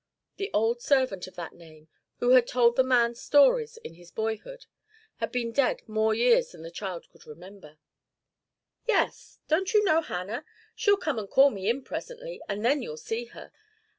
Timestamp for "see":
12.97-13.25